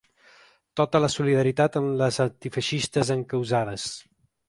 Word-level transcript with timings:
Tota 0.81 1.01
la 1.03 1.09
solidaritat 1.17 1.79
amb 1.83 1.95
les 2.01 2.19
antifeixistes 2.27 3.17
encausades. 3.21 3.91